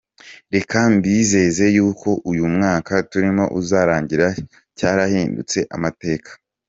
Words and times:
Reka 0.53 0.77
mbizeze 0.93 1.65
yuko 1.75 2.09
uyu 2.31 2.45
mwaka 2.55 2.93
turimo 3.11 3.43
uzarangira 3.59 4.27
cyarahindutse 4.77 5.59
amateka. 5.77 6.31